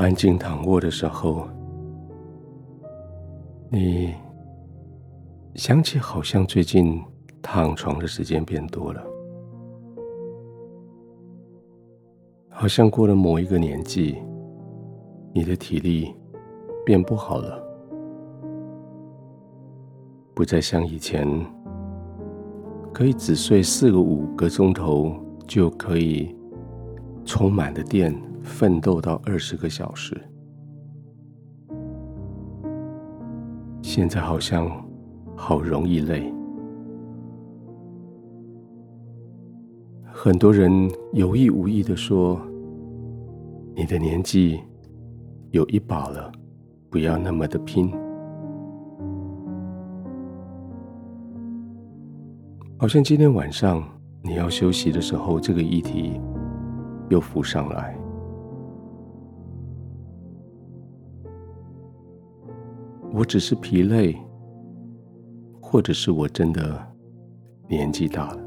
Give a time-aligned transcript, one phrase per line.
[0.00, 1.46] 安静躺卧的时候，
[3.68, 4.14] 你
[5.56, 6.98] 想起好像最近
[7.42, 9.04] 躺床的时间变多了，
[12.48, 14.16] 好像过了某一个年纪，
[15.34, 16.14] 你的体力
[16.82, 17.62] 变不好了，
[20.32, 21.28] 不再像以前
[22.90, 25.14] 可以只睡四个五个钟头
[25.46, 26.34] 就可以
[27.26, 28.29] 充满的电。
[28.42, 30.20] 奋斗到二十个小时，
[33.82, 34.70] 现在好像
[35.36, 36.32] 好容易累。
[40.12, 40.70] 很多人
[41.12, 42.40] 有意无意的说
[43.74, 44.60] ：“你的年纪
[45.50, 46.30] 有一把了，
[46.90, 47.90] 不要那么的拼。”
[52.78, 53.82] 好像今天晚上
[54.22, 56.18] 你要休息的时候，这个议题
[57.10, 57.99] 又浮上来。
[63.12, 64.16] 我只是疲累，
[65.60, 66.80] 或者是我真的
[67.68, 68.38] 年纪大了。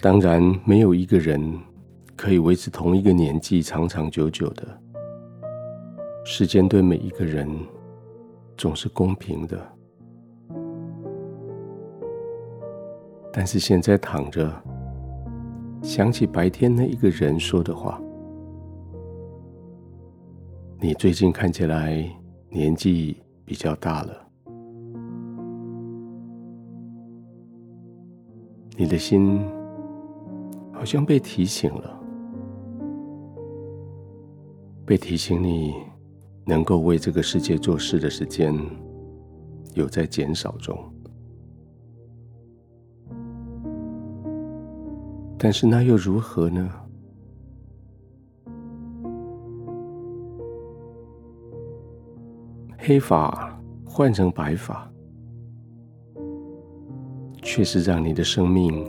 [0.00, 1.40] 当然，没有一个人
[2.16, 4.66] 可以维持同一个年纪长长久久的。
[6.24, 7.48] 时间对每一个人
[8.56, 9.60] 总是公平的，
[13.32, 14.50] 但是现在躺着，
[15.82, 18.00] 想起白天那一个人说的话。
[20.86, 22.08] 你最近看起来
[22.48, 24.28] 年纪比较大了，
[28.76, 29.40] 你的心
[30.72, 32.00] 好像被提醒了，
[34.84, 35.74] 被提醒你
[36.44, 38.54] 能够为这个世界做事的时间
[39.74, 40.78] 有在减少中，
[45.36, 46.70] 但是那又如何呢？
[52.88, 54.88] 黑发换成白发，
[57.42, 58.88] 却是让你的生命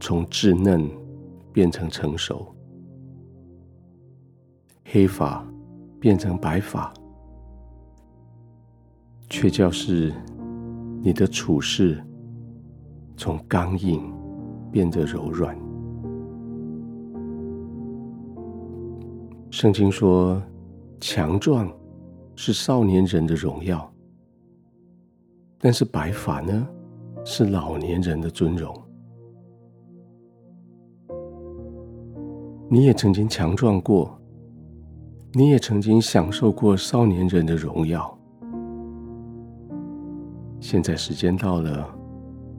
[0.00, 0.88] 从稚嫩
[1.52, 2.46] 变成成熟。
[4.86, 5.46] 黑发
[6.00, 6.90] 变成白发，
[9.28, 10.10] 却叫是
[11.02, 12.02] 你的处事
[13.14, 14.10] 从刚硬
[14.72, 15.54] 变得柔软。
[19.50, 20.42] 圣经说，
[20.98, 21.70] 强壮。
[22.40, 23.92] 是少年人的荣耀，
[25.58, 26.68] 但是白发呢，
[27.24, 28.72] 是老年人的尊荣。
[32.70, 34.16] 你也曾经强壮过，
[35.32, 38.16] 你也曾经享受过少年人的荣耀。
[40.60, 41.92] 现在时间到了，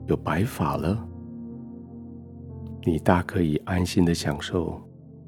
[0.08, 1.08] 有白发了，
[2.84, 4.78] 你大可以安心的享受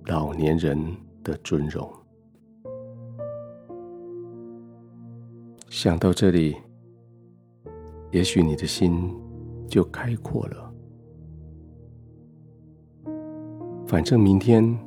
[0.08, 0.78] 老年人
[1.24, 1.90] 的尊荣。
[5.72, 6.54] 想到这里，
[8.10, 9.10] 也许你的心
[9.66, 10.70] 就开阔了。
[13.86, 14.78] 反正明天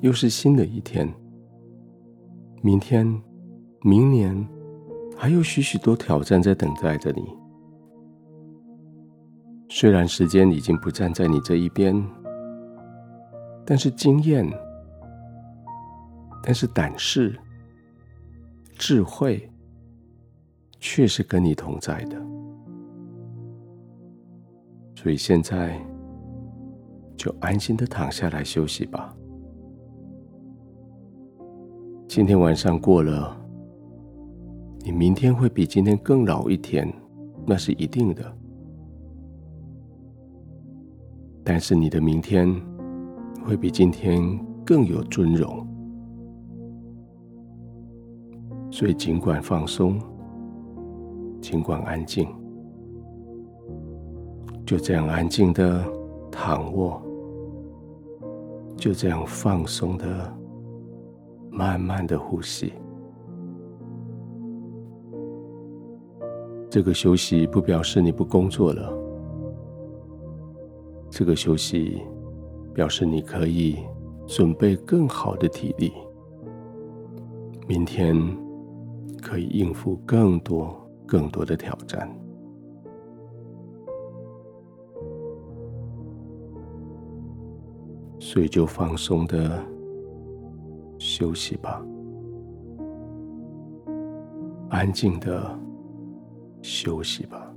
[0.00, 1.08] 又是新的一天，
[2.62, 3.06] 明天、
[3.82, 4.36] 明年
[5.16, 7.22] 还有许许多挑战在等待着你。
[9.68, 11.94] 虽然时间已经不站在你这一边，
[13.64, 14.44] 但是经验，
[16.42, 17.38] 但是胆识、
[18.76, 19.48] 智慧。
[20.86, 22.22] 确实跟你同在的，
[24.94, 25.80] 所以现在
[27.16, 29.16] 就安心的躺下来休息吧。
[32.06, 33.34] 今天晚上过了，
[34.80, 36.86] 你明天会比今天更老一天，
[37.46, 38.36] 那是一定的。
[41.42, 42.46] 但是你的明天
[43.42, 44.20] 会比今天
[44.66, 45.66] 更有尊荣，
[48.70, 49.98] 所以尽管放松。
[51.44, 52.26] 尽管安静，
[54.64, 55.84] 就这样安静的
[56.32, 57.02] 躺卧，
[58.78, 60.34] 就这样放松的、
[61.50, 62.72] 慢慢的呼吸。
[66.70, 68.90] 这个休息不表示你不工作了，
[71.10, 72.00] 这个休息
[72.72, 73.76] 表示你可以
[74.26, 75.92] 准备更好的体力，
[77.68, 78.16] 明天
[79.20, 80.74] 可以应付更多。
[81.14, 82.12] 更多的挑战，
[88.18, 89.64] 所以就放松的
[90.98, 91.80] 休息吧，
[94.70, 95.56] 安静的
[96.62, 97.48] 休息吧，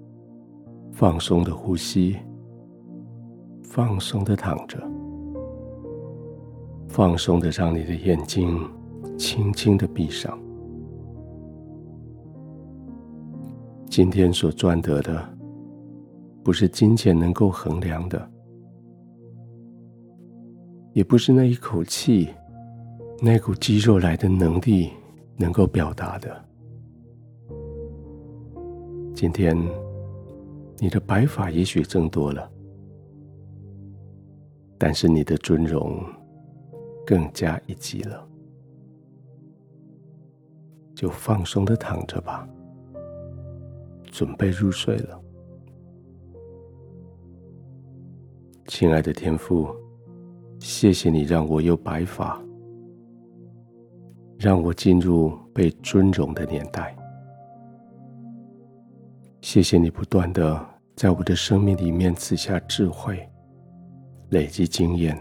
[0.92, 2.16] 放松的呼吸，
[3.64, 4.78] 放松的躺着，
[6.88, 8.56] 放松的让你的眼睛
[9.18, 10.38] 轻轻的闭上。
[13.98, 15.28] 今天所赚得的，
[16.44, 18.32] 不是金钱能够衡量的，
[20.94, 22.30] 也不是那一口气、
[23.24, 24.92] 那股肌肉来的能力
[25.36, 26.46] 能够表达的。
[29.16, 29.58] 今天，
[30.78, 32.48] 你的白发也许增多了，
[34.78, 36.06] 但是你的尊荣
[37.04, 38.30] 更加一级了。
[40.94, 42.48] 就放松的躺着吧。
[44.08, 45.22] 准备入睡了，
[48.66, 49.68] 亲爱的天父，
[50.60, 52.42] 谢谢你让我有白发，
[54.40, 56.96] 让我进入被尊荣的年代。
[59.42, 60.66] 谢谢你不断的
[60.96, 63.26] 在我的生命里面赐下智慧，
[64.30, 65.18] 累积经验，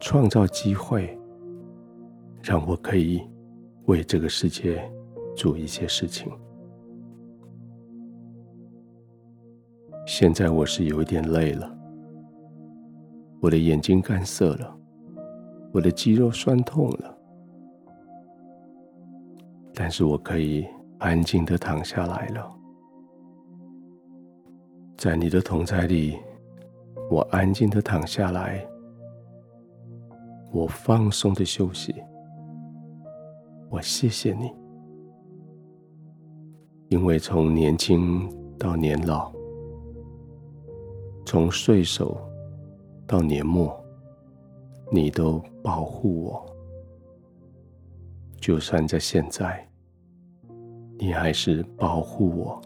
[0.00, 1.16] 创造机会，
[2.42, 3.22] 让我可以
[3.86, 4.82] 为这个世界
[5.36, 6.30] 做一些事情。
[10.06, 11.78] 现在我是有一点累了，
[13.40, 14.76] 我的眼睛干涩了，
[15.72, 17.18] 我的肌肉酸痛了，
[19.74, 20.66] 但是我可以
[20.98, 22.54] 安静的躺下来了，
[24.96, 26.18] 在你的同在里，
[27.10, 28.64] 我安静的躺下来，
[30.52, 31.94] 我放松的休息，
[33.70, 34.52] 我谢谢你，
[36.88, 39.33] 因为从年轻到年老。
[41.26, 42.16] 从岁首
[43.06, 43.74] 到年末，
[44.92, 46.46] 你都保护我。
[48.36, 49.66] 就算在现在，
[50.98, 52.60] 你还是保护我、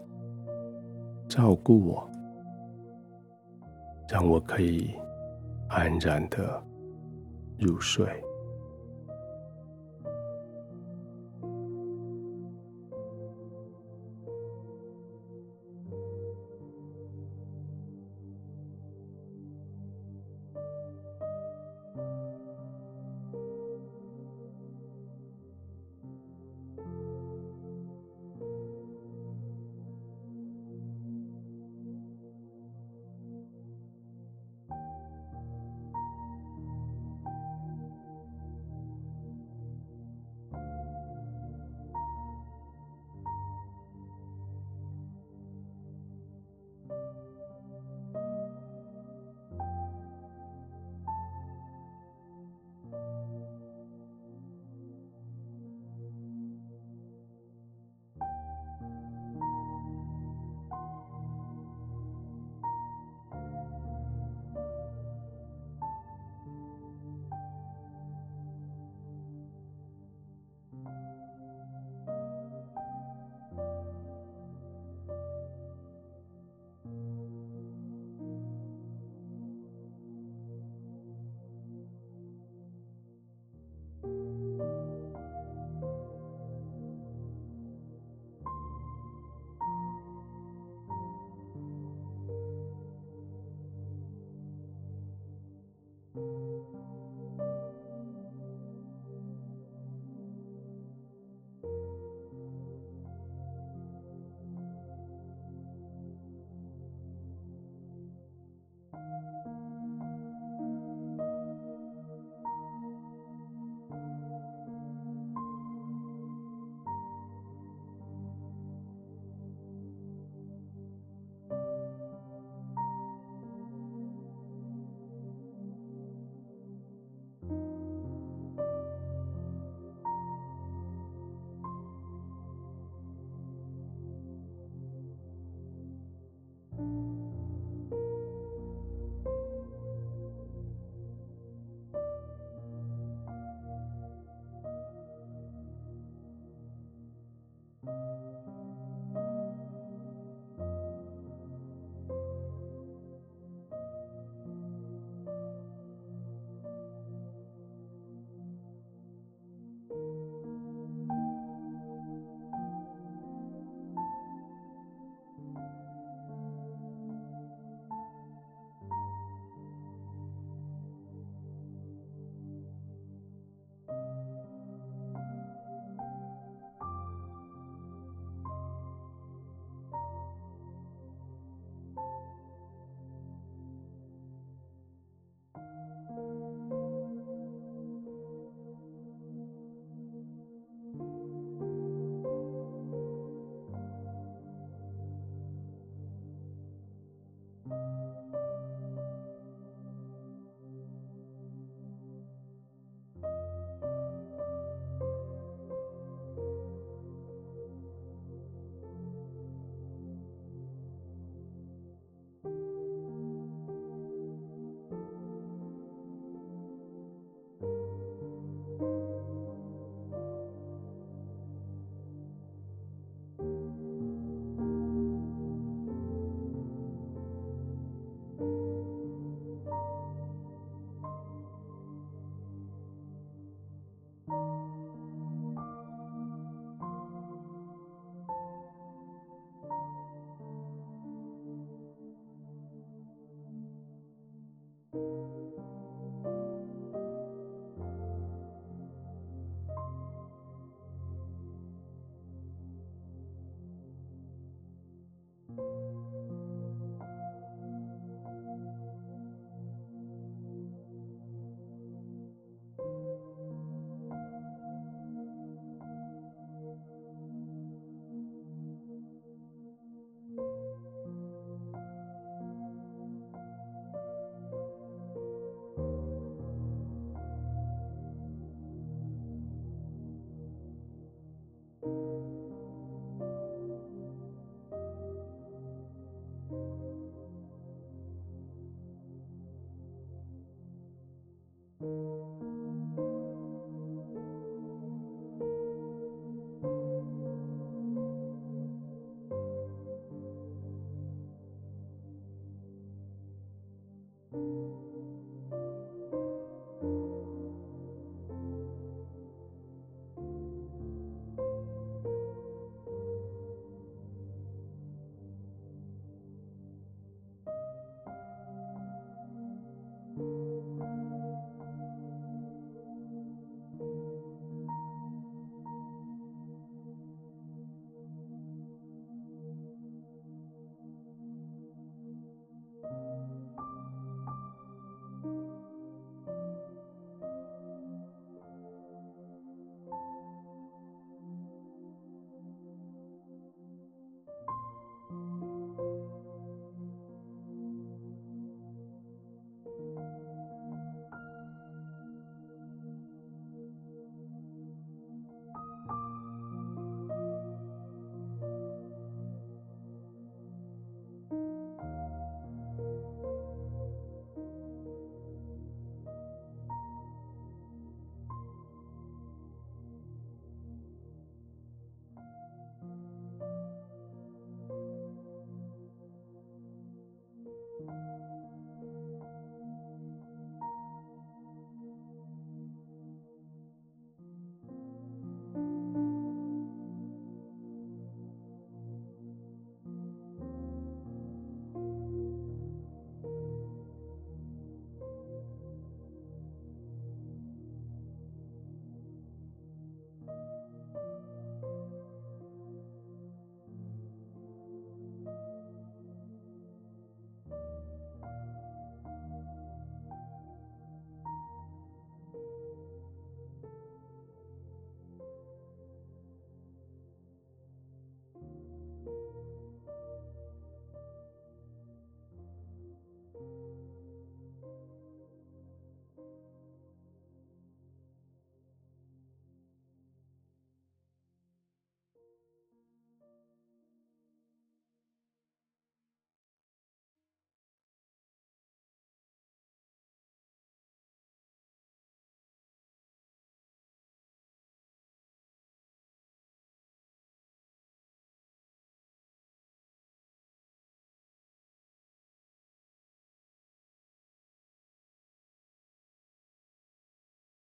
[1.27, 2.09] 照顾我，
[4.09, 4.93] 让我可以
[5.69, 6.61] 安然的
[7.57, 8.05] 入睡。